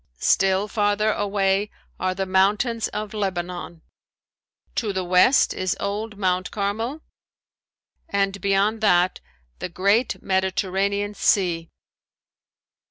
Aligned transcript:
Still 0.17 0.67
farther 0.67 1.13
away 1.13 1.69
are 1.99 2.15
the 2.15 2.25
mountains 2.25 2.87
of 2.87 3.13
Lebanon. 3.13 3.83
To 4.73 4.91
the 4.91 5.03
west 5.03 5.53
is 5.53 5.77
old 5.79 6.17
Mount 6.17 6.49
Carmel 6.49 7.03
and 8.09 8.41
beyond 8.41 8.81
that 8.81 9.19
the 9.59 9.69
great 9.69 10.19
Mediterranean 10.23 11.13
Sea. 11.13 11.69